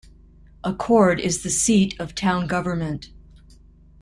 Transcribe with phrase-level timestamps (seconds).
[0.63, 3.11] Accord is the seat of town government.